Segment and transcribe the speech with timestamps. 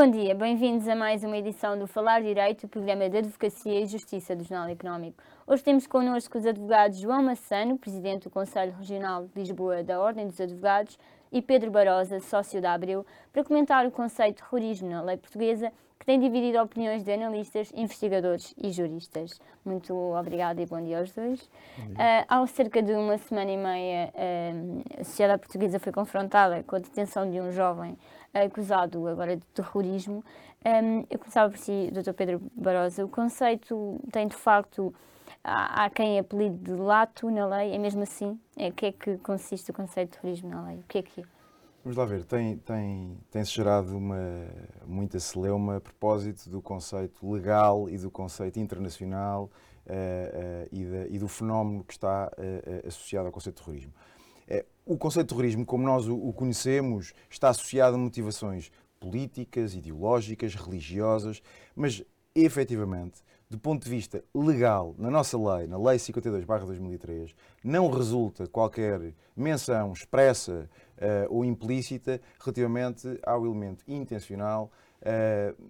[0.00, 3.86] Bom dia, bem-vindos a mais uma edição do Falar Direito, o programa de Advocacia e
[3.86, 5.22] Justiça do Jornal Económico.
[5.46, 10.26] Hoje temos connosco os advogados João Massano, presidente do Conselho Regional de Lisboa da Ordem
[10.26, 10.98] dos Advogados,
[11.30, 15.70] e Pedro Barosa, sócio da Abril, para comentar o conceito de terrorismo na lei portuguesa,
[15.98, 19.38] que tem dividido opiniões de analistas, investigadores e juristas.
[19.62, 21.42] Muito obrigada e bom dia aos dois.
[21.42, 26.76] Uh, há cerca de uma semana e meia, uh, a sociedade portuguesa foi confrontada com
[26.76, 27.98] a detenção de um jovem
[28.32, 30.24] acusado agora de terrorismo.
[30.64, 32.12] Um, eu começava por si, Dr.
[32.12, 33.04] Pedro Barosa.
[33.04, 34.94] O conceito tem de facto.
[35.42, 38.38] Há, quem apelide de lato na lei, é mesmo assim?
[38.58, 40.76] É, o que é que consiste o conceito de terrorismo na lei?
[40.76, 41.24] O que é que é?
[41.82, 44.18] Vamos lá ver, tem, tem, tem-se gerado uma,
[44.86, 49.44] muita celeuma a propósito do conceito legal e do conceito internacional
[49.86, 53.94] uh, uh, e, e, do fenómeno que está uh, associado ao conceito de terrorismo.
[54.84, 61.42] O conceito de terrorismo, como nós o, conhecemos, está associado a motivações políticas, ideológicas, religiosas,
[61.74, 62.02] mas
[62.34, 67.34] efetivamente do ponto de vista legal, na nossa lei, na Lei 52-2003,
[67.64, 74.70] não resulta qualquer menção expressa uh, ou implícita relativamente ao elemento intencional
[75.02, 75.60] uh,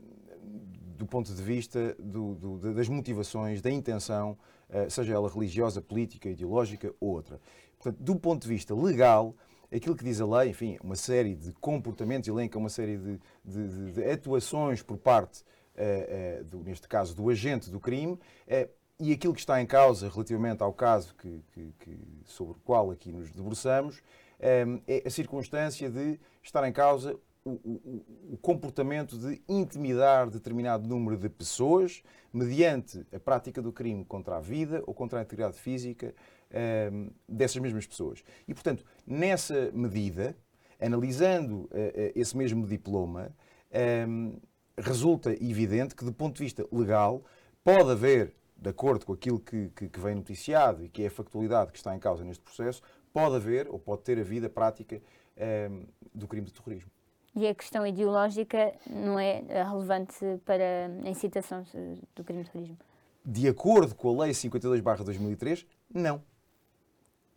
[0.98, 4.36] do ponto de vista do, do, das motivações, da intenção,
[4.68, 7.40] uh, seja ela religiosa, política, ideológica ou outra.
[7.80, 9.34] Portanto, do ponto de vista legal,
[9.74, 13.92] aquilo que diz a lei, enfim, uma série de comportamentos, elenca uma série de, de,
[13.92, 19.32] de atuações por parte uh, do, neste caso, do agente do crime, uh, e aquilo
[19.32, 23.30] que está em causa relativamente ao caso que, que, que, sobre o qual aqui nos
[23.30, 24.02] debruçamos
[24.38, 24.64] é
[25.06, 31.28] a circunstância de estar em causa o, o, o, comportamento de intimidar determinado número de
[31.28, 32.02] pessoas
[32.32, 36.14] mediante a prática do crime contra a vida ou contra a integridade física
[37.28, 38.22] dessas mesmas pessoas.
[38.48, 40.36] E, portanto, nessa medida,
[40.80, 41.70] analisando uh,
[42.14, 43.34] esse mesmo diploma,
[44.76, 47.24] resulta evidente que, do ponto de vista legal,
[47.62, 51.10] pode haver, de acordo com aquilo que, que, que, vem noticiado e que é a
[51.10, 55.00] factualidade que está em causa neste processo, pode haver ou pode ter havido a prática
[55.70, 55.84] um,
[56.14, 56.90] do crime de terrorismo.
[57.34, 61.64] E a questão ideológica não é relevante para a incitação
[62.14, 62.78] do crime de terrorismo?
[63.24, 66.22] De acordo com a Lei 52-2003, não.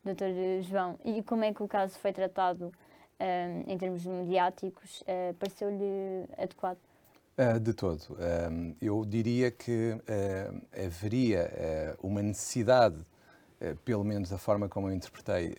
[0.04, 0.28] Doutor
[0.64, 2.74] João, e como é que o caso foi tratado
[3.20, 5.02] um, em termos mediáticos?
[5.02, 6.78] Uh, Pareceu-lhe adequado?
[7.38, 8.02] Uh, de todo.
[8.12, 12.98] Uh, eu diria que uh, haveria uma necessidade,
[13.86, 15.56] pelo menos a forma como eu interpretei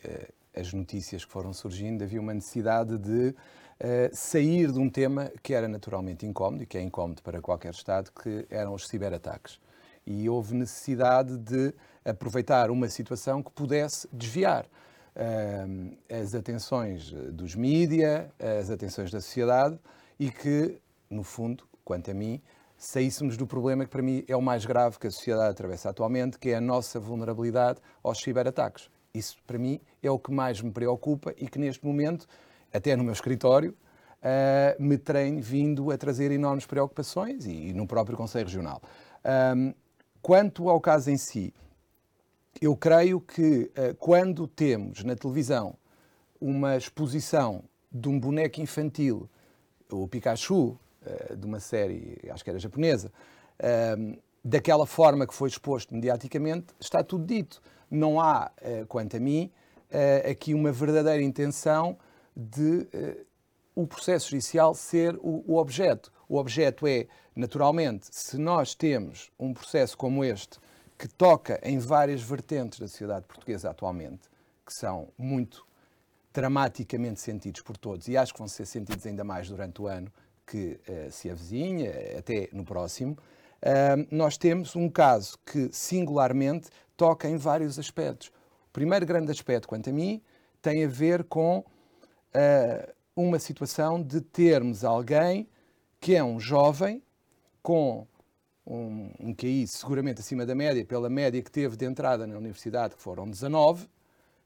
[0.54, 3.34] as notícias que foram surgindo, havia uma necessidade de
[4.12, 8.12] sair de um tema que era naturalmente incómodo e que é incómodo para qualquer Estado,
[8.12, 9.58] que eram os ciberataques.
[10.06, 14.66] E houve necessidade de aproveitar uma situação que pudesse desviar
[16.10, 19.78] as atenções dos mídia, as atenções da sociedade
[20.18, 20.78] e que
[21.08, 22.42] no fundo, quanto a mim,
[22.76, 26.38] saíssemos do problema que para mim é o mais grave que a sociedade atravessa atualmente,
[26.38, 28.90] que é a nossa vulnerabilidade aos ciberataques.
[29.14, 32.26] Isso, para mim, é o que mais me preocupa e que neste momento,
[32.72, 33.74] até no meu escritório,
[34.20, 38.82] uh, me tem vindo a trazer enormes preocupações e, e no próprio Conselho Regional.
[39.56, 39.72] Um,
[40.24, 41.52] quanto ao caso em si,
[42.58, 45.76] eu creio que uh, quando temos na televisão
[46.40, 47.62] uma exposição
[47.92, 49.28] de um boneco infantil,
[49.92, 53.12] o Pikachu, eh, de uma série, acho que era japonesa,
[53.58, 57.62] ehm, daquela forma que foi exposto mediaticamente, está tudo dito.
[57.90, 59.50] Não há, eh, quanto a mim,
[59.90, 61.98] eh, aqui uma verdadeira intenção
[62.34, 62.88] de
[63.76, 66.12] o processo judicial ser o, objeto.
[66.28, 70.58] O objeto é, naturalmente, se nós temos um processo como este,
[70.98, 74.28] que toca em várias vertentes da sociedade portuguesa atualmente,
[74.64, 75.66] que são muito
[76.32, 80.12] dramaticamente sentidos por todos e acho que vão ser sentidos ainda mais durante o ano,
[80.46, 87.28] que uh, se avizinha, até no próximo, uh, nós temos um caso que singularmente toca
[87.28, 88.28] em vários aspectos.
[88.68, 90.20] O primeiro grande aspecto, quanto a mim,
[90.60, 95.48] tem a ver com uh, uma situação de termos alguém
[96.04, 97.02] que é um jovem
[97.62, 98.06] com
[98.66, 102.94] um, um QI seguramente acima da média, pela média que teve de entrada na universidade,
[102.94, 103.88] que foram 19,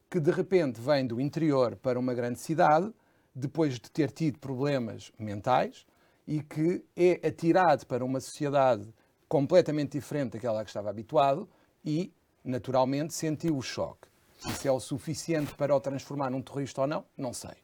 [0.08, 2.94] que de repente vem do interior para uma grande cidade,
[3.34, 5.84] depois de ter tido problemas mentais,
[6.28, 8.88] e que é atirado para uma sociedade
[9.28, 11.48] completamente diferente daquela que estava habituado
[11.84, 12.12] e,
[12.44, 14.06] naturalmente, sentiu o choque.
[14.38, 17.56] Se é o suficiente para o transformar num terrorista ou não, não sei.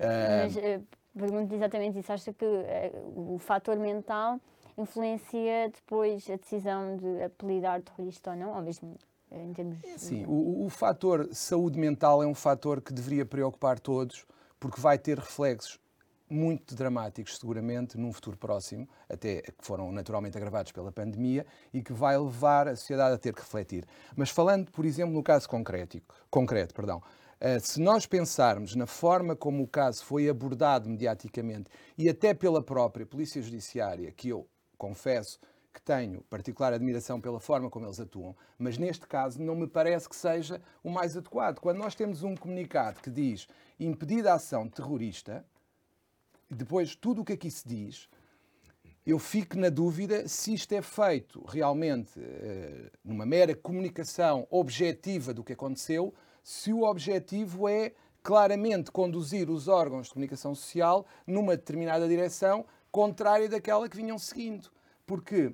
[0.00, 0.84] Mas uh,
[1.18, 2.12] pergunto exatamente isso.
[2.12, 4.40] Acha que uh, o fator mental
[4.76, 8.96] influencia depois a decisão de apelidar terrorista ou não, ou mesmo
[9.30, 9.78] em termos...
[9.96, 14.26] Sim, o, o fator saúde mental é um fator que deveria preocupar todos,
[14.60, 15.78] porque vai ter reflexos
[16.28, 21.92] muito dramáticos, seguramente, num futuro próximo, até que foram naturalmente agravados pela pandemia e que
[21.92, 23.86] vai levar a sociedade a ter que refletir.
[24.16, 27.02] Mas falando, por exemplo, no caso concreto, concreto perdão, uh,
[27.60, 33.04] se nós pensarmos na forma como o caso foi abordado mediaticamente e até pela própria
[33.04, 34.48] Polícia Judiciária, que eu
[34.78, 35.38] confesso
[35.72, 40.08] que tenho particular admiração pela forma como eles atuam, mas neste caso não me parece
[40.08, 41.60] que seja o mais adequado.
[41.60, 43.46] Quando nós temos um comunicado que diz
[43.78, 45.44] impedida a ação terrorista,
[46.50, 48.08] depois tudo o que aqui se diz,
[49.04, 55.44] eu fico na dúvida se isto é feito realmente uh, numa mera comunicação objetiva do
[55.44, 56.14] que aconteceu,
[56.46, 63.48] se o objetivo é claramente conduzir os órgãos de comunicação social numa determinada direção contrária
[63.48, 64.70] daquela que vinham seguindo.
[65.04, 65.52] Porque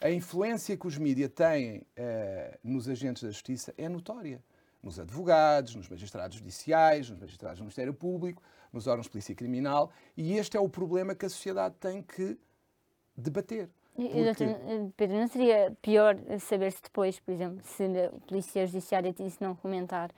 [0.00, 4.42] a influência que os mídias têm uh, nos agentes da justiça é notória.
[4.82, 8.42] Nos advogados, nos magistrados judiciais, nos magistrados do Ministério Público,
[8.72, 12.38] nos órgãos de polícia criminal, e este é o problema que a sociedade tem que
[13.14, 13.68] debater.
[13.94, 14.44] Porque...
[14.44, 19.54] Eh, Pedro, não seria pior saber-se depois, por exemplo, se a Polícia Judiciária disse não
[19.54, 20.10] comentar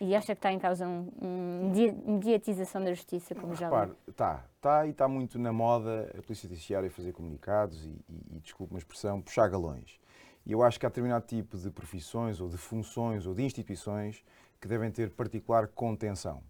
[0.00, 1.72] e acha que está em causa uma um
[2.06, 6.48] mediatização da justiça, como já Repare, está, está e está muito na moda a Polícia
[6.48, 9.98] Judiciária fazer comunicados e, e, e desculpe uma expressão, puxar galões.
[10.46, 14.22] E eu acho que há determinado tipo de profissões ou de funções ou de instituições
[14.60, 16.42] que devem ter particular contenção.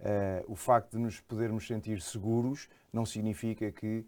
[0.00, 4.06] Uh, o facto de nos podermos sentir seguros não significa que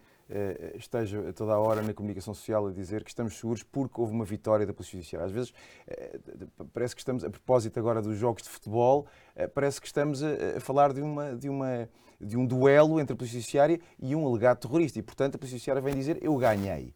[0.75, 4.13] esteja a toda a hora na comunicação social a dizer que estamos seguros porque houve
[4.13, 5.27] uma vitória da Polícia Judiciária.
[5.27, 9.07] Às vezes uh, parece que estamos, a propósito agora dos jogos de futebol,
[9.55, 11.89] parece que estamos a, falar de, uma, de, uma,
[12.21, 15.57] de um duelo entre a Polícia Judiciária e um alegado terrorista e, portanto, a Polícia
[15.57, 16.95] Judiciária vem dizer eu ganhei.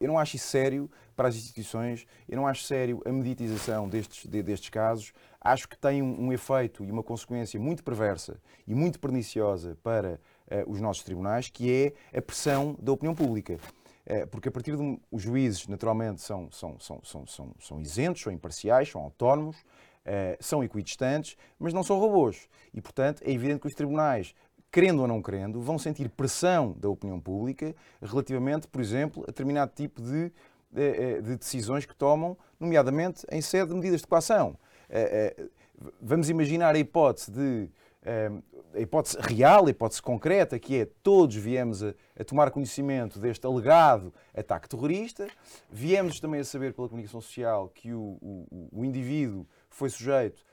[0.00, 4.28] eu não acho isso sério para as instituições, eu não acho sério a meditização destes,
[4.28, 8.98] de, destes casos, acho que tem um, efeito e uma consequência muito perversa e muito
[8.98, 10.18] perniciosa para
[10.66, 11.72] os nossos tribunais, que
[12.12, 13.58] é a pressão da opinião pública.
[14.06, 17.80] Uh, porque a partir de um, os juízes, naturalmente, são, são, são, são, são, são
[17.80, 22.46] isentos, são imparciais, são autónomos, uh, são equidistantes, mas não são robôs.
[22.74, 24.34] E, portanto, é evidente que os tribunais
[24.70, 29.70] querendo ou não querendo, vão sentir pressão da opinião pública relativamente, por exemplo, a determinado
[29.72, 30.32] tipo de,
[30.68, 34.58] de, de decisões que tomam, nomeadamente em sede de medidas de coação.
[34.90, 35.44] Eh, eh,
[36.02, 37.68] vamos imaginar a hipótese de
[38.04, 38.32] eh,
[38.74, 43.46] a hipótese real, a hipótese concreta, que é todos viemos a, a, tomar conhecimento deste
[43.46, 45.28] alegado ataque terrorista,
[45.70, 50.44] viemos também a saber pela comunicação social que o, o, o indivíduo foi sujeito,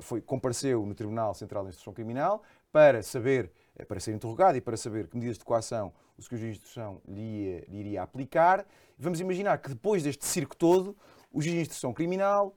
[0.00, 2.42] foi, compareceu no Tribunal Central de Instrução Criminal
[2.72, 3.50] para saber,
[3.86, 7.60] para ser interrogado e para saber que medidas de coação o Secretário de Instrução lhe,
[7.68, 8.66] lhe iria aplicar.
[8.98, 10.96] Vamos imaginar que depois deste circo todo,
[11.32, 12.54] o juiz de instrução criminal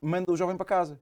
[0.00, 1.00] manda o jovem para casa.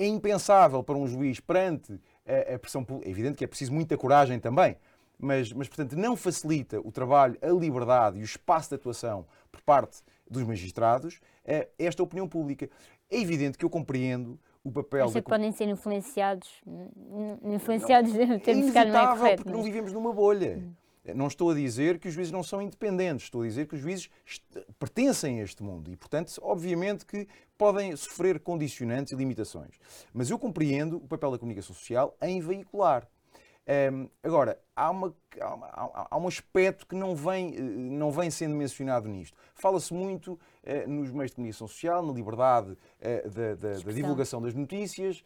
[0.00, 3.08] É impensável para um juiz perante a, a pressão pública.
[3.08, 4.76] É evidente que é preciso muita coragem também,
[5.18, 9.60] mas, mas, portanto, não facilita o trabalho, a liberdade e o espaço de atuação por
[9.60, 9.98] parte
[10.30, 12.70] dos magistrados eh, esta opinião pública.
[13.10, 15.04] É evidente que eu compreendo o papel...
[15.04, 15.22] Acha da...
[15.22, 16.48] que podem ser influenciados,
[17.42, 19.36] influenciados não, de termos ficado meio correto.
[19.42, 19.58] porque mas...
[19.58, 20.62] não vivemos numa bolha.
[21.14, 23.80] Não estou a dizer que os juízes não são independentes, estou a dizer que os
[23.80, 24.10] juízes
[24.78, 27.26] pertencem a este mundo e, portanto, obviamente que
[27.56, 29.76] podem sofrer condicionantes e limitações.
[30.12, 33.08] Mas eu compreendo o papel da comunicação social em veicular.
[33.92, 38.56] Um, agora, há, uma, há, há, um aspecto que não vem, eh, não vem sendo
[38.56, 39.36] mencionado nisto.
[39.54, 44.42] Fala-se muito uh, nos meios de comunicação social, na liberdade uh, da, da, da, divulgação
[44.42, 45.22] das notícias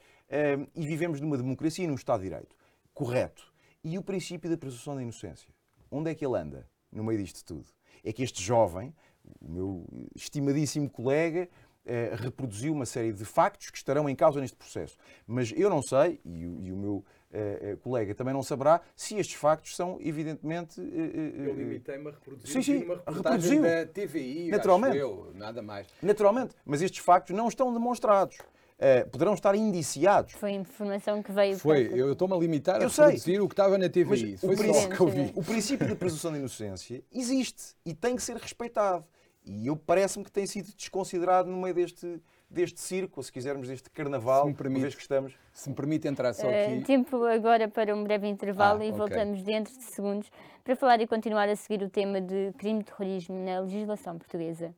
[0.75, 2.57] e vivemos numa democracia e num Estado de Direito.
[2.93, 3.53] Correto.
[3.83, 5.49] E o princípio da presunção da inocência?
[5.95, 7.67] Onde é que ele anda no meio disto tudo?
[8.03, 8.93] É que este jovem,
[9.41, 9.87] o meu
[10.17, 11.49] estimadíssimo colega,
[11.87, 14.97] eh, reproduziu uma série de factos que estarão em causa neste processo.
[15.25, 18.81] Mas eu não sei, e o, e o meu eh, eh colega também não saberá,
[18.97, 20.81] se estes factos são evidentemente.
[20.81, 25.87] Eh, eu limitei-me a reproduzir sim, sim, uma reportagem da TVI, naturalmente, eu, nada mais.
[26.03, 28.39] Naturalmente, mas estes factos não estão demonstrados.
[28.77, 30.33] Uh, poderão estar indiciados.
[30.33, 31.57] Foi informação que veio.
[31.57, 33.05] Foi, eu estou-me a limitar eu a sei.
[33.05, 34.37] reproduzir o que estava na TVI.
[34.37, 35.33] Foi só o que eu vi.
[35.37, 39.05] O princípio da presunção de inocência existe e tem que ser respeitado.
[39.47, 43.91] E eu parece-me que tem sido desconsiderado no meio deste, deste circo, se quisermos, deste
[43.91, 45.35] carnaval, se permite, uma vez que estamos.
[45.53, 46.79] Se me permite entrar só aqui.
[46.79, 48.99] Uh, tempo agora para um breve intervalo ah, e okay.
[48.99, 50.31] voltamos dentro de segundos
[50.65, 54.75] para falar e continuar a seguir o tema de crime de terrorismo na legislação portuguesa.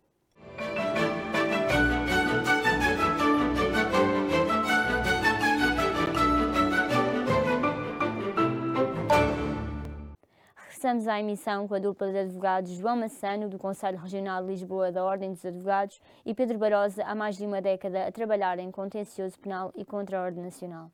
[10.77, 14.93] Regressamos à emissão com a dupla de advogados João Massano, do Conselho Regional de Lisboa
[14.93, 18.71] da Ordem dos Advogados, e Pedro Barosa, há mais de uma década a trabalhar em
[18.71, 20.91] contencioso penal e contra a ordem nacional.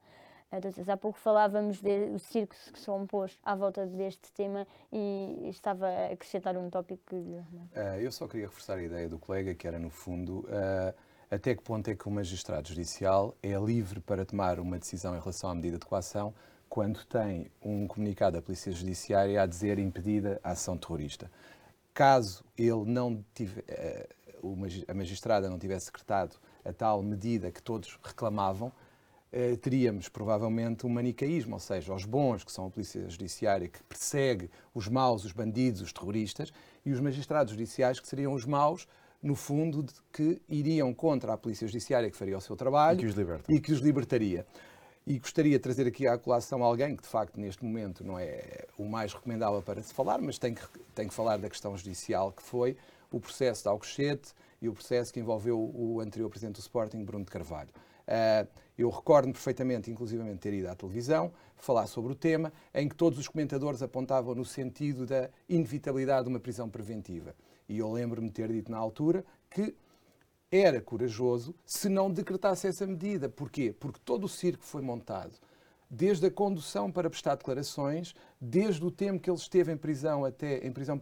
[0.86, 6.12] Há pouco falávamos do circo que se opôs à volta deste tema e estava a
[6.12, 7.16] acrescentar um tópico que...
[7.16, 10.94] Uh, eu só queria reforçar a ideia do colega, que era, no fundo, uh,
[11.28, 15.18] até que ponto é que o magistrado judicial é livre para tomar uma decisão em
[15.18, 16.32] relação à medida de coação
[16.72, 21.30] quando tem um comunicado da Polícia Judiciária a dizer impedida a ação terrorista.
[21.92, 27.98] Caso ele não tive, uh, a magistrada não tivesse secretado a tal medida que todos
[28.02, 28.72] reclamavam,
[29.30, 33.82] eh, teríamos provavelmente um manicaísmo, ou seja, os bons, que são a polícia judiciária, que
[33.82, 36.54] persegue os maus, os bandidos, os terroristas,
[36.86, 38.88] e os magistrados judiciais, que seriam os maus,
[39.22, 43.20] no fundo, que iriam contra a polícia judiciária, que faria o seu trabalho e que
[43.20, 44.46] os, e que os libertaria.
[45.04, 48.66] E gostaria de trazer aqui à colação alguém que, de facto, neste momento não é
[48.78, 50.62] o mais recomendável para se falar, mas tem que,
[50.94, 52.76] tem que falar da questão judicial, que foi
[53.10, 57.24] o processo de Alcochete e o processo que envolveu o anterior presidente do Sporting, Bruno
[57.24, 57.70] de Carvalho.
[58.06, 58.46] Uh,
[58.78, 63.18] eu recordo-me perfeitamente, inclusivamente, ter ido à televisão, falar sobre o tema, em que todos
[63.18, 67.34] os comentadores apontavam no sentido da inevitabilidade de uma prisão preventiva.
[67.68, 69.74] E eu lembro-me ter dito na altura que
[70.52, 73.30] era corajoso se não decretasse essa medida.
[73.30, 73.74] Porquê?
[73.80, 75.32] Porque todo o circo foi montado,
[75.88, 80.58] desde a condução para prestar declarações, desde o tempo que ele esteve em prisão até
[80.58, 81.00] em prisão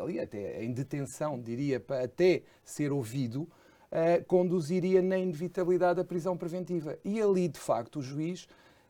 [0.00, 6.96] ali até em detenção, diria, até ser ouvido, uh, conduziria na inevitabilidade da prisão preventiva.
[7.04, 8.46] E ali, de facto, o juiz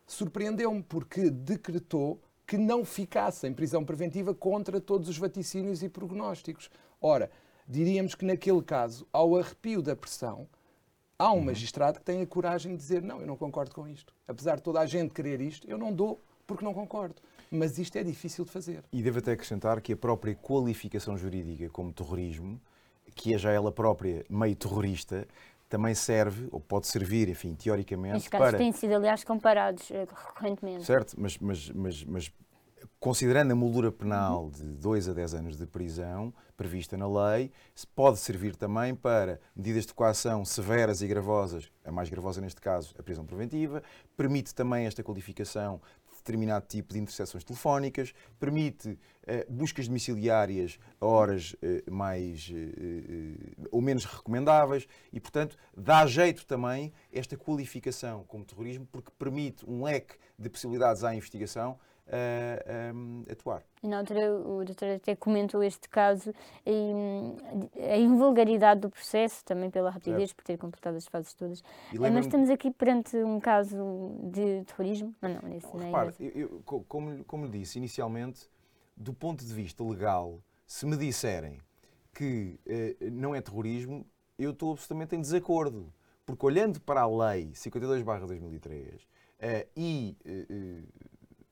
[0.06, 6.68] surpreendeu-me porque decretou que não ficasse em prisão preventiva contra todos os vaticínios e prognósticos.
[7.00, 7.30] Ora,
[7.70, 10.46] diríamos que naquele caso, ao arrepio da pressão,
[11.18, 11.44] há um uhum.
[11.44, 14.12] magistrado que tem a coragem de dizer: Não, eu não concordo com isto.
[14.26, 17.16] Apesar de toda a gente querer isto, eu não dou porque não concordo.
[17.50, 18.84] Mas isto é difícil de fazer.
[18.92, 22.60] E devo até acrescentar que a própria qualificação jurídica como terrorismo
[23.14, 25.26] que é já ela própria meio terrorista,
[25.68, 28.58] também serve, ou pode servir, enfim, teoricamente, Estes casos para...
[28.58, 30.84] têm sido, aliás, comparados uh, recorrentemente.
[30.84, 32.32] Certo, mas, mas, mas, mas
[33.00, 34.50] considerando a moldura penal uhum.
[34.50, 37.50] de 2 a 10 anos de prisão prevista na lei,
[37.96, 42.94] pode servir também para medidas de coação severas e gravosas, a mais gravosa neste caso,
[42.98, 43.82] a prisão preventiva,
[44.14, 45.80] permite também esta qualificação
[46.18, 48.98] determinado tipo de interseções telefónicas, permite uh,
[49.48, 56.92] buscas domiciliárias a horas uh, mais uh, ou menos recomendáveis e, portanto, dá jeito também
[57.10, 61.78] esta qualificação como terrorismo, porque permite um leque de possibilidades à investigação
[62.10, 63.62] uh, um, atuar.
[63.82, 66.34] Na altura, o doutor até comentou este caso
[66.66, 66.92] e
[67.90, 70.36] a invulgaridade do processo, também pela rapidez, certo.
[70.36, 71.62] por ter completado as fases todas.
[71.98, 75.14] Mas estamos aqui perante um caso de terrorismo?
[75.22, 78.48] Não, não, nesse não, repare, eu, eu, como, como lhe disse inicialmente,
[78.96, 81.58] do ponto de vista legal, se me disserem
[82.12, 84.04] que uh, não é terrorismo,
[84.38, 85.92] eu estou absolutamente em desacordo.
[86.26, 90.86] Porque olhando para a Lei 52-2003 uh, e uh,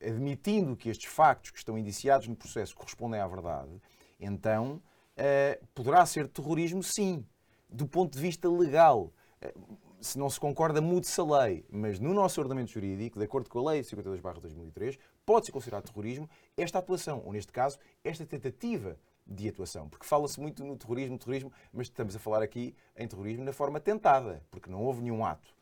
[0.02, 3.71] admitindo que estes factos que estão indiciados no processo correspondem à verdade,
[4.19, 4.83] então
[5.17, 7.25] uh, poderá ser terrorismo, sim,
[7.69, 9.12] do ponto de vista legal.
[9.43, 13.50] Uh, se não se concorda, mude-se a lei, mas no nosso ordenamento jurídico, de acordo
[13.50, 19.49] com a Lei 52-2003, pode-se considerar terrorismo esta atuação, ou neste caso, esta tentativa de
[19.49, 19.88] atuação.
[19.88, 23.81] Porque fala-se muito no terrorismo, terrorismo, mas estamos a falar aqui em terrorismo na forma
[23.81, 25.52] tentada, porque não houve nenhum ato.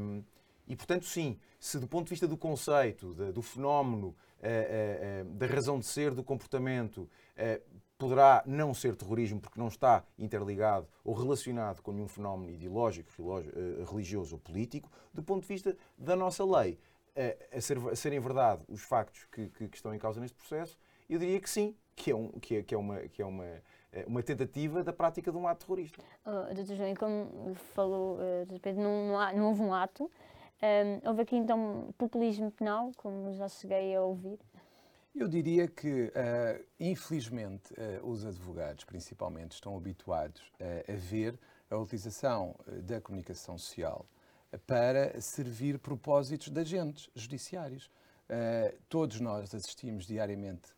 [0.00, 0.24] Um,
[0.72, 5.28] e, portanto, sim, se do ponto de vista do conceito, de, do fenómeno, uh, uh,
[5.28, 7.10] uh, da razão de ser do comportamento,
[7.98, 13.10] poderá não ser terrorismo porque não está interligado ou relacionado com nenhum fenómeno ideológico,
[13.86, 16.78] religioso ou político, do ponto de vista da nossa lei,
[17.54, 20.78] a, ser, a serem verdade os factos que, que, que, estão em causa neste processo,
[21.08, 22.98] eu diria que sim, que é, um, que é, que é uma.
[23.00, 23.62] Que é uma
[24.06, 26.02] uma tentativa da prática de um ato terrorista.
[26.24, 26.76] Oh, Dr.
[26.76, 30.10] João, como falou, uh, não, não, há, não houve um ato,
[30.62, 34.38] um, houve aqui então populismo penal, como já cheguei a ouvir?
[35.14, 41.38] Eu diria que, uh, infelizmente, uh, os advogados, principalmente, estão habituados uh, a ver
[41.68, 42.54] a utilização
[42.84, 44.06] da comunicação social
[44.66, 47.90] para servir propósitos de agentes judiciários.
[48.90, 50.70] todos nós assistimos diariamente,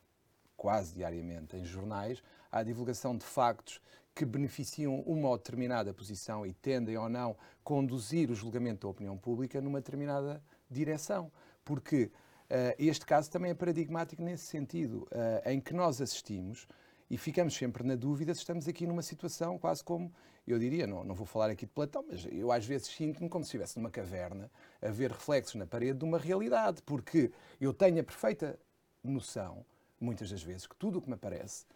[0.57, 2.23] quase diariamente, em jornais,
[2.53, 3.81] à divulgação de factos
[4.15, 9.61] que beneficiam uma determinada posição e tendem ou não conduzir o julgamento da opinião pública
[9.61, 11.33] numa determinada direção.
[11.65, 16.69] Porque uh, este caso também é paradigmático nesse sentido, uh, em que nós assistimos
[17.11, 20.13] e ficamos sempre na dúvida se estamos aqui numa situação quase como,
[20.47, 23.45] eu diria, não, não vou falar aqui de Platão, mas eu às vezes sinto-me como
[23.45, 28.01] se estivesse numa caverna a ver reflexos na parede de uma realidade, porque eu tenho
[28.01, 28.59] a perfeita
[29.03, 29.65] noção,
[30.01, 31.67] muitas das vezes, que tudo o que me aparece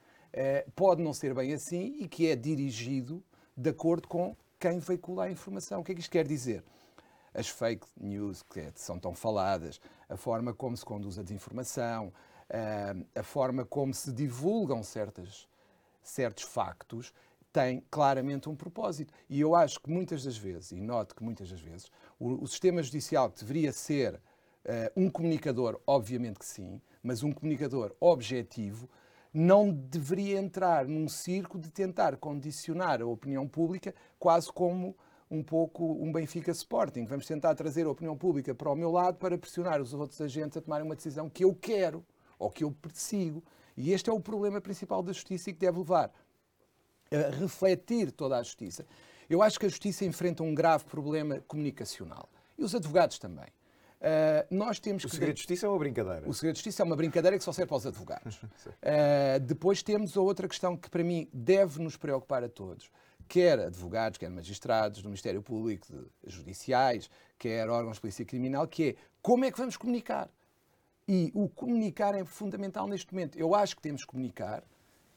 [0.74, 3.22] pode não ser bem assim e que é dirigido
[3.56, 5.80] de acordo com quem veicula a informação.
[5.80, 6.62] O que é que isto quer dizer?
[7.34, 12.12] as fake news que são tão faladas, a forma como se conduz a desinformação,
[13.14, 15.46] a forma como se divulgam certas,
[16.02, 17.12] certos factos,
[17.52, 19.12] tem claramente um propósito.
[19.28, 22.46] E eu acho que muitas das vezes, e noto que muitas das vezes, o, o
[22.46, 24.20] sistema judicial que deveria ser uh,
[24.96, 28.88] um comunicador, obviamente que sim, mas um comunicador objetivo,
[29.38, 34.96] não deveria entrar num circo de tentar condicionar a opinião pública, quase como
[35.30, 37.04] um pouco um Benfica Sporting.
[37.04, 40.56] Vamos tentar trazer a opinião pública para o meu lado para pressionar os outros agentes
[40.56, 42.04] a tomarem uma decisão que eu quero
[42.36, 43.40] ou que eu persigo.
[43.76, 46.12] E este é o problema principal da justiça e que deve levar
[47.12, 48.84] a refletir toda a justiça.
[49.30, 52.28] Eu acho que a justiça enfrenta um grave problema comunicacional.
[52.58, 53.46] E os advogados também.
[54.00, 56.28] Uh, nós temos o segredo de justiça é uma brincadeira.
[56.28, 58.36] O segredo de justiça é uma brincadeira que só serve para os advogados.
[58.42, 62.90] uh, depois temos a outra questão que, para mim, deve nos preocupar a todos,
[63.26, 65.86] quer advogados, quer magistrados do Ministério Público,
[66.24, 70.30] judiciais, quer órgãos de polícia criminal, que é como é que vamos comunicar?
[71.06, 73.38] E o comunicar é fundamental neste momento.
[73.38, 74.62] Eu acho que temos que comunicar,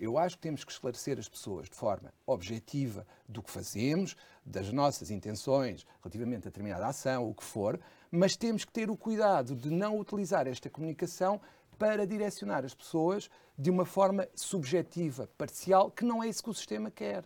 [0.01, 4.73] eu acho que temos que esclarecer as pessoas de forma objetiva do que fazemos, das
[4.73, 7.79] nossas intenções relativamente a determinada ação, o que for,
[8.09, 11.39] mas temos que ter o cuidado de não utilizar esta comunicação
[11.77, 16.53] para direcionar as pessoas de uma forma subjetiva, parcial, que não é isso que o
[16.53, 17.23] sistema quer.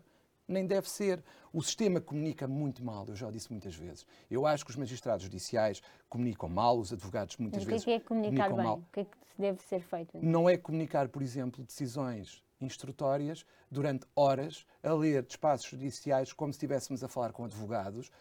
[0.47, 1.23] Nem deve ser.
[1.51, 4.05] O sistema comunica muito mal, eu já disse muitas vezes.
[4.29, 7.81] Eu acho que os magistrados judiciais comunicam mal, os advogados muitas vezes.
[7.81, 8.65] O que é, que é comunicar bem?
[8.65, 8.77] Mal.
[8.79, 10.19] O que é que deve ser feito?
[10.21, 16.57] Não é comunicar, por exemplo, decisões instrutórias durante horas a ler despachos judiciais como se
[16.57, 18.11] estivéssemos a falar com advogados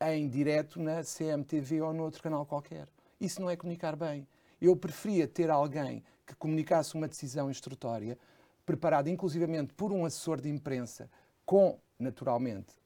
[0.00, 2.88] em direto na CMTV ou noutro canal qualquer.
[3.20, 4.26] Isso não é comunicar bem.
[4.60, 8.18] Eu preferia ter alguém que comunicasse uma decisão instrutória
[8.64, 11.10] preparada inclusivamente por um assessor de imprensa
[11.44, 12.81] com, naturalmente,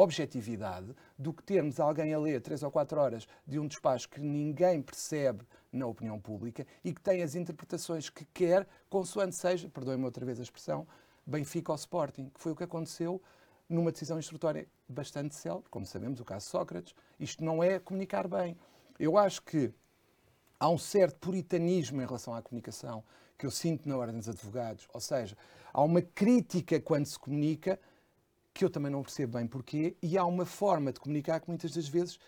[0.00, 4.20] objetividade, do que termos alguém a ler três ou quatro horas de um despacho que
[4.20, 10.04] ninguém percebe na opinião pública e que tem as interpretações que quer, consoante seja, perdoem-me
[10.04, 10.86] outra vez a expressão,
[11.26, 13.20] Benfica ou Sporting, que foi o que aconteceu
[13.68, 16.94] numa decisão instrutória bastante célebre, como sabemos, o caso Sócrates.
[17.18, 18.56] Isto não é comunicar bem.
[19.00, 19.74] Eu acho que
[20.60, 23.02] há um certo puritanismo em relação à comunicação
[23.36, 25.36] que eu sinto na Ordem dos Advogados, ou seja,
[25.72, 27.78] há uma crítica quando se comunica
[28.58, 31.70] que eu também não percebo bem porquê, e há uma forma de comunicar que muitas
[31.70, 32.18] das vezes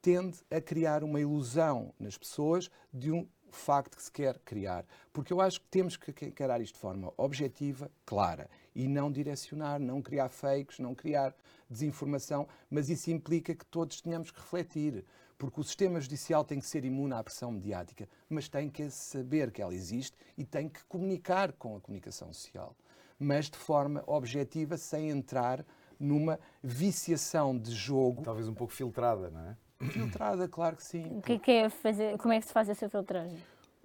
[0.00, 4.86] tende a criar uma ilusão nas pessoas de um facto que se quer criar.
[5.12, 9.80] Porque eu acho que temos que encarar isto de forma objetiva, clara, e não direcionar,
[9.80, 11.34] não criar fakes, não criar
[11.68, 15.04] desinformação, mas isso implica que todos tenhamos que refletir,
[15.36, 19.50] porque o sistema judicial tem que ser imune à pressão mediática, mas tem que saber
[19.50, 22.76] que ela existe e tem que comunicar com a comunicação social,
[23.18, 25.66] mas de forma objetiva, sem entrar
[26.00, 28.22] numa viciação de jogo.
[28.22, 29.56] Talvez um pouco filtrada, não é?
[29.90, 31.18] Filtrada, claro que sim.
[31.18, 33.38] O que é, que é fazer, como é que se faz essa filtragem?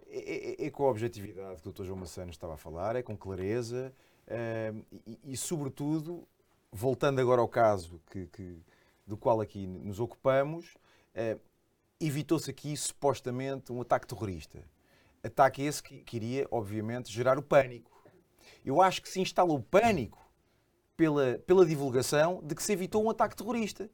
[0.08, 1.84] É, é, é, com a objetividade que o Dr.
[1.84, 3.94] João Massano estava a falar, é com clareza
[4.28, 6.28] uh, e, e, sobretudo,
[6.72, 8.62] voltando agora ao caso que, que
[9.06, 10.76] do qual aqui nos ocupamos,
[11.16, 11.40] uh,
[12.00, 14.64] evitou-se aqui supostamente um ataque terrorista.
[15.24, 17.92] Ataque esse que, que iria, obviamente, gerar o pânico.
[18.64, 20.25] Eu acho que se instala o pânico
[20.96, 23.90] pela, pela divulgação de que se evitou um ataque terrorista.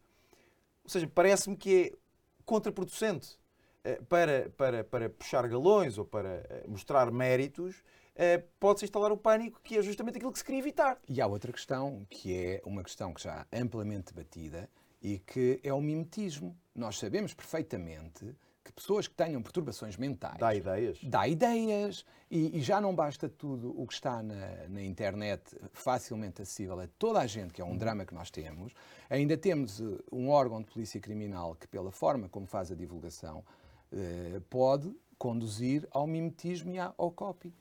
[0.84, 1.98] Ou seja, parece-me que é
[2.46, 3.38] contraproducente
[3.84, 7.84] eh, para, para, para puxar galões ou para eh, mostrar méritos,
[8.16, 11.00] eh, pode-se instalar o pânico, que é justamente aquilo que se queria evitar.
[11.08, 14.70] E há outra questão, que é uma questão que já amplamente debatida
[15.02, 16.56] e que é o mimetismo.
[16.76, 20.38] Nós sabemos perfeitamente que pessoas que tenham perturbações mentais.
[20.38, 21.00] Dá ideias.
[21.04, 22.06] Dá ideias.
[22.30, 26.88] E, e já não basta tudo o que está na, na, internet facilmente acessível a
[27.00, 28.74] toda a gente, que é um drama que nós temos.
[29.10, 33.43] Ainda temos uh, um órgão de polícia criminal que, pela forma como faz a divulgação,
[33.91, 37.54] uh, pode conduzir ao mimetismo e ao copy.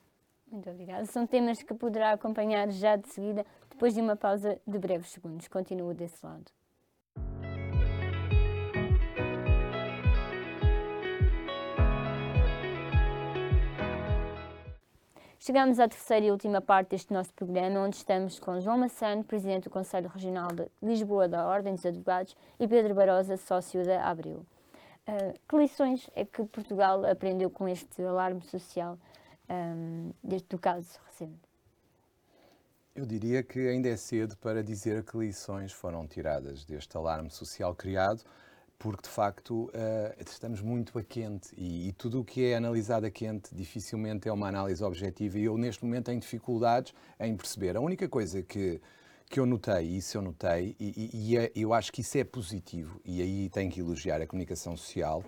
[0.51, 1.07] Muito obrigada.
[1.07, 5.49] São temas que poderá acompanhar já de seguida, depois de uma pausa de breves segundos.
[5.49, 6.51] Continuo desse lado.
[15.43, 19.65] Chegamos à terceira e última parte deste nosso programa, onde estamos com João Massano, Presidente
[19.65, 24.45] do Conselho Regional de Lisboa da Ordem dos Advogados, e Pedro Barosa, sócio da Abril.
[25.09, 28.99] Uh, que lições é que Portugal aprendeu com este alarme social
[29.49, 31.41] um, desde o caso recente?
[32.95, 37.75] Eu diria que ainda é cedo para dizer que lições foram tiradas deste alarme social
[37.75, 38.23] criado
[38.81, 39.71] porque de facto uh,
[40.27, 44.33] estamos muito a quente e, e, tudo o que é analisado a quente dificilmente é
[44.33, 47.77] uma análise objetiva e eu neste momento tenho dificuldades em perceber.
[47.77, 48.81] A única coisa que,
[49.29, 52.25] que eu notei, isso eu notei, e, e, e é, eu acho que isso é
[52.25, 55.23] positivo, e aí tenho que elogiar a comunicação social,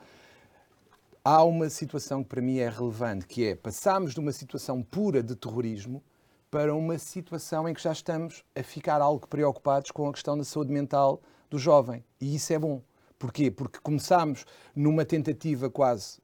[1.23, 5.23] há uma situação que para mim é relevante, que é passarmos de uma situação pura
[5.23, 6.03] de terrorismo
[6.51, 10.45] para uma situação em que já estamos a ficar algo preocupados com a questão da
[10.45, 12.03] saúde mental do jovem.
[12.19, 12.81] E isso é bom.
[13.23, 13.53] Porquê?
[13.53, 16.21] Porque começámos numa tentativa quase,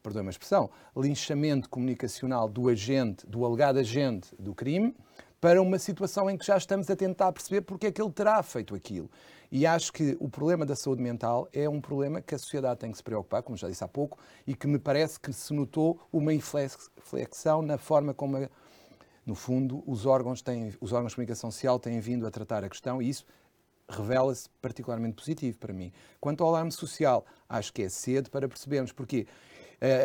[0.00, 4.94] perdoe-me a expressão, linchamento comunicacional do agente, do alegado agente do crime,
[5.40, 8.40] para uma situação em que já estamos a tentar perceber porque é que ele terá
[8.44, 9.10] feito aquilo.
[9.50, 12.92] E acho que o problema da saúde mental é um problema que a sociedade tem
[12.92, 15.98] que se preocupar, como já disse há pouco, e que me parece que se notou
[16.12, 18.48] uma inflexão na forma como,
[19.26, 22.68] no fundo, os órgãos, têm, os órgãos de comunicação social têm vindo a tratar a
[22.68, 23.26] questão, e isso
[23.88, 25.92] revela-se particularmente positivo para mim.
[26.20, 29.26] Quanto ao alarme social, acho que é cedo para percebermos, porque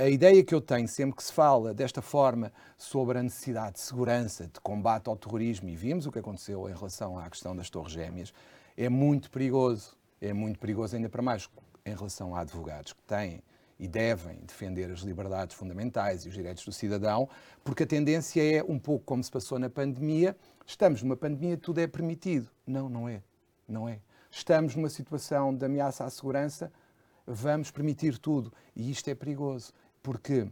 [0.04, 3.80] a ideia que eu tenho sempre que se fala desta forma sobre a necessidade de
[3.80, 7.70] segurança, de combate ao terrorismo, e vimos o que aconteceu em relação à questão das
[7.70, 8.34] Torres Gêmeas,
[8.76, 9.96] é muito perigoso.
[10.24, 11.50] É muito perigoso, ainda para mais
[11.84, 13.41] em relação a advogados que têm
[13.80, 17.28] e devem defender as liberdades fundamentais e os direitos do cidadão,
[17.63, 20.38] porque a tendência é um pouco como se passou na pandemia.
[20.63, 22.48] Estamos numa pandemia, tudo é permitido.
[22.67, 23.24] Não, não é.
[23.67, 24.00] Não é.
[24.30, 26.71] Estamos numa situação de ameaça à segurança,
[27.26, 28.54] vamos permitir tudo.
[28.76, 30.47] E isto é perigoso, porque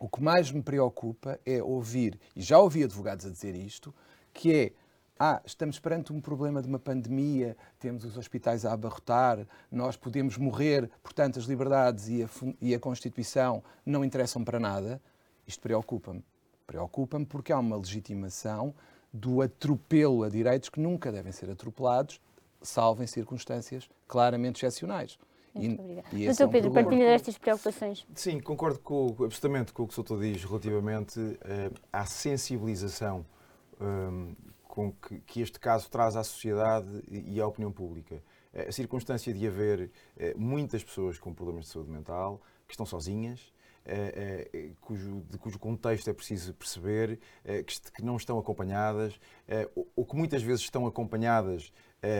[0.00, 3.94] o que mais me preocupa é ouvir, e já ouvi advogados a dizer isto,
[4.32, 4.72] que é
[5.20, 10.36] ah, estamos perante um problema de uma pandemia, temos os hospitais a abarrotar, nós podemos
[10.36, 12.28] morrer, portanto, as liberdades e a,
[12.60, 15.02] e a Constituição não interessam para nada.
[15.44, 16.24] Isto preocupa-me.
[16.64, 18.72] Preocupa-me porque há uma legitimação
[19.12, 22.20] do atropelo a direitos que nunca devem ser atropelados,
[22.60, 25.18] salvo em circunstâncias claramente excepcionais.
[25.54, 26.08] Muito obrigada.
[26.10, 28.06] Doutor é um Pedro, partilha destas preocupações.
[28.14, 33.24] Sim, concordo com, absolutamente com o que o Soutor diz relativamente uh, à sensibilização
[33.80, 34.34] um,
[34.66, 38.22] com que, que, este caso traz à sociedade e à opinião pública.
[38.54, 43.52] A circunstância de haver uh, muitas pessoas com problemas de saúde mental que estão sozinhas,
[43.86, 47.18] uh, cujo, de cujo contexto é preciso perceber,
[47.66, 49.18] que, que, não estão acompanhadas,
[49.74, 51.72] ou, ou, que muitas vezes estão acompanhadas,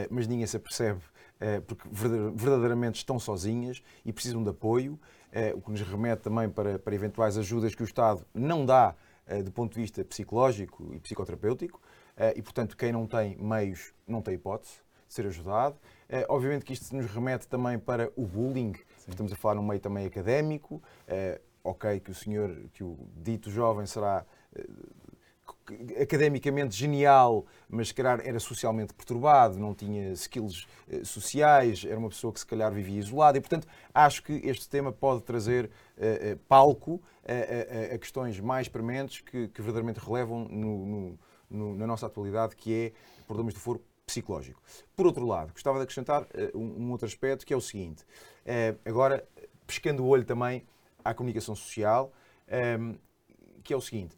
[0.09, 1.01] mas ninguém se apercebe
[1.39, 4.99] eh, porque verdadeiramente estão sozinhas e precisam de apoio,
[5.31, 8.93] eh, o que nos remete também para, para eventuais ajudas que o Estado não dá
[9.25, 11.81] eh, do ponto de vista psicológico e psicoterapêutico,
[12.35, 14.73] e portanto quem não tem meios não tem hipótese
[15.07, 15.77] de ser ajudado.
[16.27, 18.73] Obviamente que isto nos remete também para o bullying,
[19.07, 20.83] estamos a falar num meio também académico,
[21.63, 24.25] ok que o senhor, que o dito jovem será
[26.01, 32.33] academicamente genial, mas calhar era socialmente perturbado, não tinha skills uh, sociais, era uma pessoa
[32.33, 33.37] que se calhar vivia isolada.
[33.37, 37.01] E, portanto, acho que este tema pode trazer uh, palco
[37.93, 42.73] a, questões mais prementes que, que verdadeiramente relevam no, no, no, na nossa atualidade, que
[42.73, 42.91] é
[43.27, 44.59] problemas do foro psicológico.
[44.95, 48.03] Por outro lado, gostava de acrescentar um, um, outro aspecto, que é o seguinte,
[48.83, 49.23] agora,
[49.67, 50.65] pescando o olho também
[51.05, 52.11] à comunicação social,
[53.63, 54.17] que é o seguinte,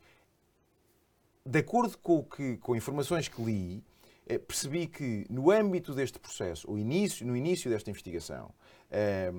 [1.45, 3.83] de acordo com, que, com informações que li,
[4.27, 8.53] eh, percebi que no âmbito deste processo, o início, no início desta investigação,
[8.89, 9.33] eh,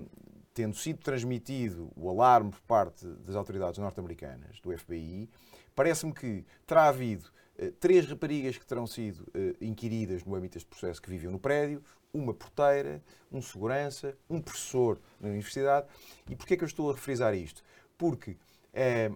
[0.54, 5.28] tendo sido transmitido o alarme por parte das autoridades norte-americanas, do FBI,
[5.74, 10.68] parece-me que terá havido eh, três raparigas que terão sido eh, inquiridas no âmbito deste
[10.68, 15.86] processo que viviam no prédio, uma porteira, um segurança, um professor na universidade.
[16.28, 17.62] E porquê é que eu estou a refrisar isto?
[17.96, 18.36] Porque
[18.72, 19.10] eh,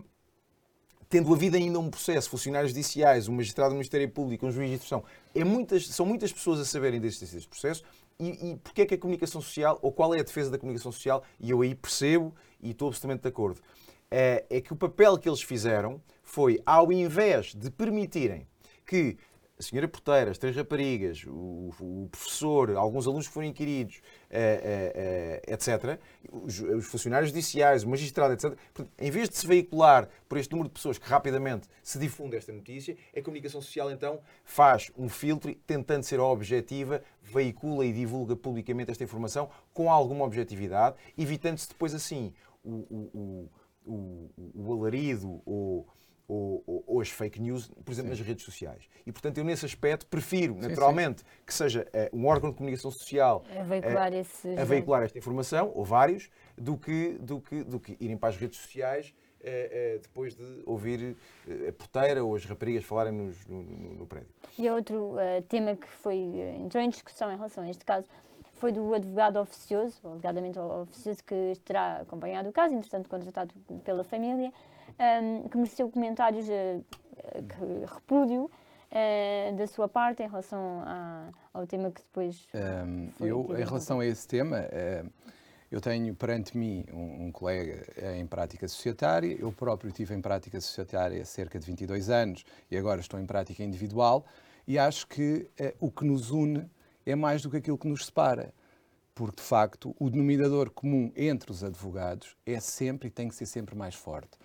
[1.08, 4.74] tendo havido ainda um processo, funcionários judiciais, um magistrado do Ministério Público, um juiz de
[4.74, 7.84] instrução, é muitas, são muitas pessoas a saberem deste, deste processo
[8.18, 10.90] e, e porque é que a comunicação social, ou qual é a defesa da comunicação
[10.90, 13.60] social, e eu aí percebo e estou absolutamente de acordo,
[14.10, 18.46] é, é que o papel que eles fizeram foi, ao invés de permitirem
[18.84, 19.16] que
[19.58, 24.60] a senhora porteira, as três raparigas, o, o professor, alguns alunos que foram inquiridos, eh,
[24.62, 25.98] eh, eh etc.,
[26.30, 28.54] os, os, funcionários judiciais, o magistrado, etc.,
[28.98, 32.52] em vez de se veicular por este número de pessoas que rapidamente se difunde esta
[32.52, 38.90] notícia, a comunicação social então faz um filtro tentando ser objetiva, veicula e divulga publicamente
[38.90, 43.50] esta informação com alguma objetividade, evitando-se depois assim o, o,
[43.86, 45.86] o, o alarido ou
[46.28, 48.18] ou, ou, ou, as fake news, por exemplo, sim.
[48.18, 48.88] nas redes sociais.
[49.06, 51.26] E, portanto, eu nesse aspecto prefiro, sim, naturalmente, sim.
[51.46, 55.70] que seja uh, um órgão de comunicação social a veicular, uh, a veicular esta informação,
[55.74, 60.34] ou vários, do que, do que, do que irem para as redes sociais uh, depois
[60.34, 61.16] de ouvir
[61.68, 64.28] a porteira ou as raparigas falarem nos, no, no, no, prédio.
[64.58, 65.14] E outro
[65.48, 66.16] tema que foi,
[66.60, 68.08] entrou em discussão em relação a este caso
[68.56, 74.52] foi do advogado oficioso, alegadamente oficioso, que terá acompanhado o caso, entretanto contratado pela família,
[74.98, 76.84] um, que mereceu comentários uh,
[77.32, 82.46] que repúdio, uh, da sua parte em relação a, ao tema que depois.
[82.54, 85.10] Um, eu, em relação a esse tema, uh,
[85.70, 87.84] eu tenho perante mim um, um, colega
[88.16, 92.76] em prática societária, eu próprio tive em prática societária há cerca de 22 anos e
[92.76, 94.24] agora estou em prática individual,
[94.66, 95.48] e acho que
[95.80, 96.68] o que nos une
[97.04, 98.52] é mais do que aquilo que nos separa.
[99.14, 103.46] Porque, de facto, o denominador comum entre os advogados é sempre e tem que ser
[103.46, 104.36] sempre mais forte.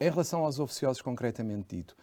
[0.00, 1.96] Em relação aos oficiosos, concretamente dito,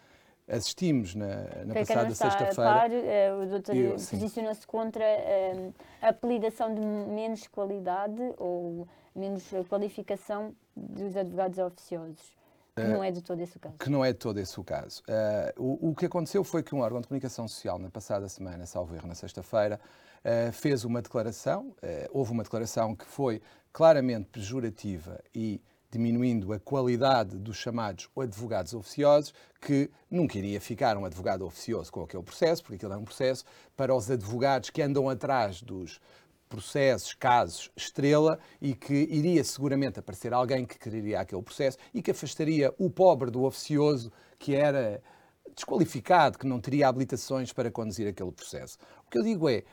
[0.48, 2.90] assistimos na, na passada sexta-feira.
[3.34, 11.16] Uh, o doutor posicionou-se contra uh, a apelidação de menos qualidade ou menos qualificação dos
[11.16, 12.36] advogados oficiosos.
[12.76, 13.74] Que não é de todo esse o caso.
[13.78, 15.02] Que não é de todo esse o caso.
[15.08, 18.66] Uh, o, o, que aconteceu foi que um órgão de comunicação social, na passada semana,
[18.66, 19.80] salvo erro, na sexta-feira,
[20.22, 21.68] uh, fez uma declaração.
[21.68, 23.40] Uh, houve uma declaração que foi
[23.72, 25.58] claramente pejorativa e
[25.90, 32.02] diminuindo a qualidade dos chamados advogados oficiosos, que nunca iria ficar um advogado oficioso com
[32.02, 33.44] aquele processo, porque aquilo é um processo
[33.76, 36.00] para os advogados que andam atrás dos
[36.48, 42.10] processos, casos, estrela, e que iria seguramente aparecer alguém que quereria aquele processo e que
[42.10, 45.02] afastaria o pobre do oficioso que era
[45.54, 48.78] desqualificado, que não teria habilitações para conduzir aquele processo.
[49.06, 49.64] O que eu digo é,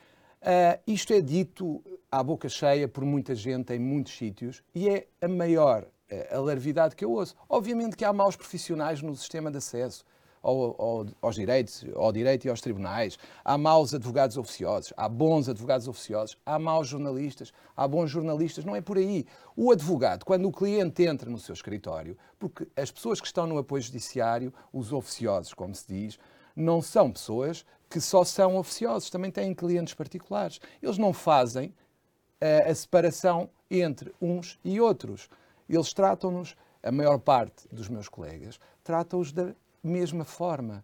[0.42, 5.08] uh, isto é dito à boca cheia por muita gente em muitos sítios e é
[5.22, 5.88] a maior
[6.32, 7.36] a larvidade que eu ouço.
[7.48, 10.06] Obviamente que há maus profissionais no sistema de acesso
[10.44, 13.18] ao, ao, aos direitos, ao direito e aos tribunais.
[13.44, 18.66] Há maus advogados oficiosos, há bons advogados oficiosos, há maus jornalistas, há bons jornalistas.
[18.66, 19.26] Não é por aí.
[19.56, 23.58] O advogado, quando o cliente entra no seu escritório, porque as pessoas que estão no
[23.58, 26.20] apoio judiciário, os oficiosos, como se diz,
[26.56, 30.60] não são pessoas que só são oficiosos, também têm clientes particulares.
[30.82, 35.30] Eles não fazem uh, a separação entre uns e outros.
[35.68, 40.84] Eles tratam-nos, a maior parte dos meus colegas, tratam-os da mesma forma.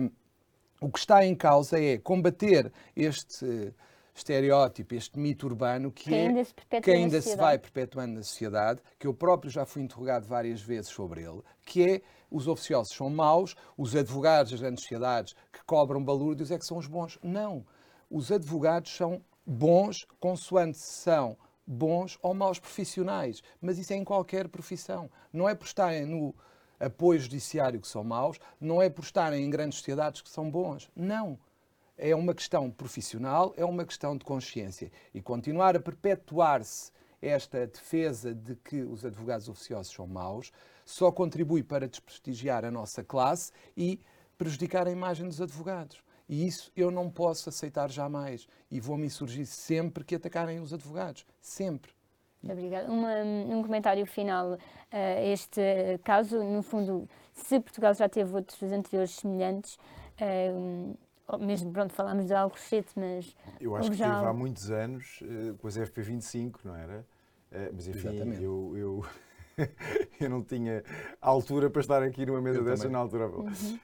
[0.00, 0.10] Um,
[0.80, 3.74] o que está em causa é combater este
[4.14, 8.22] estereótipo, este mito urbano que, que é, ainda, se, que ainda se vai perpetuando na
[8.22, 12.94] sociedade, que eu próprio já fui interrogado várias vezes sobre ele, que é os oficiosos
[12.94, 17.18] são maus, os advogados das grandes sociedades que cobram balúrdios é que são os bons.
[17.22, 17.66] Não.
[18.08, 21.36] Os advogados são bons consoante são
[21.70, 25.08] bons ou maus profissionais, mas isso é em qualquer profissão.
[25.32, 26.34] Não é por estarem no
[26.80, 30.90] apoio judiciário que são maus, não é por estarem em grandes sociedades que são bons.
[30.96, 31.38] Não.
[31.96, 34.90] É uma questão profissional, é uma questão de consciência.
[35.14, 36.90] E continuar a perpetuar-se
[37.22, 40.50] esta defesa de que os advogados oficiosos são maus
[40.84, 44.00] só contribui para desprestigiar a nossa classe e
[44.36, 46.02] prejudicar a imagem dos advogados.
[46.30, 48.46] E isso eu não posso aceitar jamais.
[48.70, 51.26] E vou-me insurgir sempre que atacarem os advogados.
[51.40, 51.90] Sempre.
[52.40, 52.88] Muito obrigada.
[52.88, 55.60] Uma, um comentário final a uh, este
[56.04, 56.40] caso.
[56.44, 59.76] No fundo, se Portugal já teve outros anteriores semelhantes,
[60.20, 60.96] uh,
[61.40, 63.36] mesmo, pronto, falámos de Alcochete, mas...
[63.60, 64.14] Eu acho que já...
[64.14, 67.04] teve há muitos anos, uh, com as FP25, não era?
[67.50, 68.42] Uh, mas enfim, Exatamente.
[68.42, 68.74] eu...
[68.76, 69.04] eu...
[70.20, 70.82] eu não tinha
[71.20, 72.92] altura para estar aqui numa mesa eu dessa também.
[72.92, 73.26] na altura.
[73.28, 73.78] Uhum.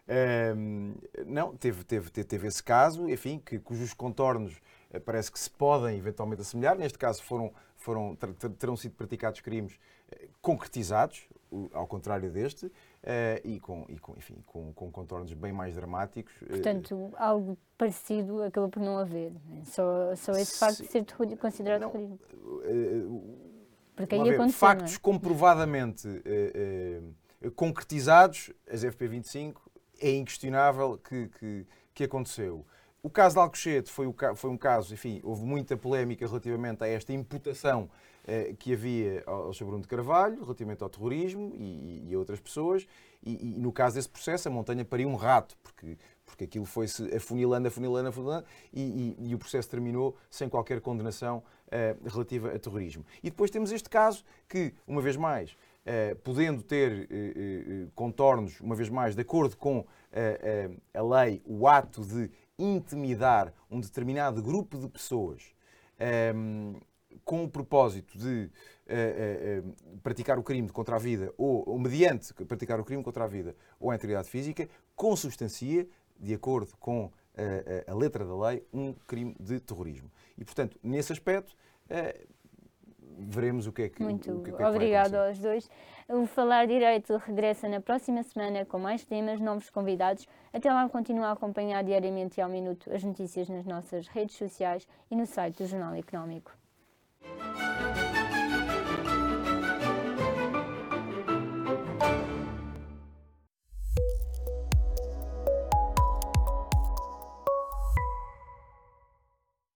[0.57, 0.95] Um,
[1.27, 4.61] não, teve, teve, teve, teve, esse caso, enfim, que, cujos contornos
[4.91, 6.77] eh, parece que se podem eventualmente assemelhar.
[6.77, 8.17] Neste caso foram, foram,
[8.59, 9.79] terão sido praticados crimes
[10.11, 11.29] eh, concretizados,
[11.73, 12.73] ao contrário deste, uh,
[13.45, 16.35] e, com, e com, enfim, com, com contornos bem mais dramáticos.
[16.47, 19.33] Portanto, algo parecido acabou por não haver.
[19.65, 21.07] Só, só esse facto de ser
[21.41, 22.19] considerado não, terrorismo.
[23.97, 24.99] Porque aí ver, factos é?
[24.99, 27.01] comprovadamente eh,
[27.43, 29.55] eh, concretizados, as FP25,
[29.99, 32.65] é inquestionável que, que, que aconteceu.
[33.03, 36.89] O caso de Alcochete foi, o, foi, um caso, enfim, houve muita polémica relativamente a
[36.89, 37.89] esta imputação
[38.27, 39.65] eh, que havia ao Sr.
[39.65, 42.87] Bruno de Carvalho, relativamente ao terrorismo e, e a outras pessoas,
[43.25, 47.15] e, e, no caso desse processo a montanha pariu um rato, porque, porque aquilo foi-se
[47.15, 53.05] afunilando, afunilando, afunilando, e, e, o processo terminou sem qualquer condenação uh, relativa a terrorismo.
[53.23, 58.75] E depois temos este caso que, uma vez mais, uh, podendo ter uh, contornos, uma
[58.75, 59.85] vez mais, de acordo com
[60.95, 65.43] a lei, o ato de intimidar um determinado grupo de pessoas
[66.35, 66.81] um,
[67.23, 68.51] com o propósito de
[70.03, 73.55] praticar o crime contra a vida ou, ou mediante praticar o crime contra a vida
[73.79, 75.87] ou a integridade física, consubstancia,
[76.19, 80.11] de acordo com a, a, letra da lei, um crime de terrorismo.
[80.37, 81.55] E, portanto, nesse aspecto,
[81.91, 82.27] uh,
[83.19, 84.03] veremos o que é que.
[84.03, 85.69] Muito o que, o que é obrigado aos dois.
[86.09, 90.27] O Falar Direito regressa na próxima semana com mais temas, novos convidados.
[90.53, 94.87] Até lá, continua a acompanhar diariamente e ao minuto as notícias nas nossas redes sociais
[95.11, 96.53] e no site do Jornal Económico.